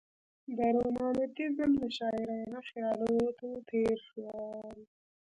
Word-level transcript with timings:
د 0.57 0.59
رومانتیزم 0.77 1.71
له 1.81 1.87
شاعرانه 1.97 2.59
خیالاتو 2.69 3.49
تېر 3.69 3.95
شول. 4.07 4.79